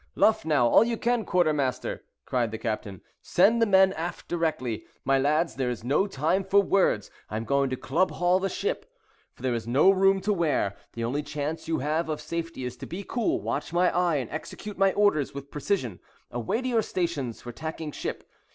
"Luff 0.15 0.45
now, 0.45 0.67
all 0.67 0.83
you 0.83 0.97
can, 0.97 1.23
quartermaster," 1.25 2.01
cried 2.25 2.49
the 2.49 2.57
captain. 2.57 3.01
"Send 3.21 3.61
the 3.61 3.67
men 3.67 3.93
aft 3.93 4.27
directly. 4.27 4.85
My 5.05 5.19
lads, 5.19 5.53
there 5.57 5.69
is 5.69 5.83
no 5.83 6.07
time 6.07 6.43
for 6.43 6.59
words—I 6.59 7.37
am 7.37 7.45
going 7.45 7.69
to 7.69 7.75
club 7.75 8.09
haul 8.09 8.39
the 8.39 8.49
ship, 8.49 8.91
for 9.31 9.43
there 9.43 9.53
is 9.53 9.67
no 9.67 9.91
room 9.91 10.19
to 10.21 10.33
wear. 10.33 10.75
The 10.93 11.03
only 11.03 11.21
chance 11.21 11.67
you 11.67 11.77
have 11.77 12.09
of 12.09 12.19
safety 12.19 12.65
is 12.65 12.75
to 12.77 12.87
be 12.87 13.03
cool, 13.03 13.41
watch 13.41 13.71
my 13.71 13.95
eye, 13.95 14.15
and 14.15 14.31
execute 14.31 14.75
my 14.79 14.91
orders 14.93 15.35
with 15.35 15.51
precision. 15.51 15.99
Away 16.31 16.63
to 16.63 16.67
your 16.67 16.81
stations 16.81 17.39
for 17.39 17.51
tacking 17.51 17.91
ship. 17.91 18.27